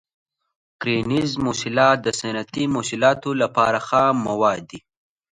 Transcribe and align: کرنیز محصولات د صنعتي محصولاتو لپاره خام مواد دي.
کرنیز 0.81 1.31
محصولات 1.43 1.97
د 2.03 2.07
صنعتي 2.19 2.63
محصولاتو 2.75 3.29
لپاره 3.41 3.79
خام 3.87 4.15
مواد 4.27 4.61
دي. 4.69 4.79